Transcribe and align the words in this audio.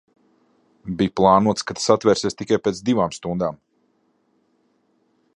Bija 1.01 1.13
plānots, 1.19 1.65
ka 1.71 1.75
tas 1.79 1.85
atvērsies 1.95 2.37
tikai 2.39 2.59
pēc 2.67 2.79
divām 2.87 3.13
stundām. 3.19 3.61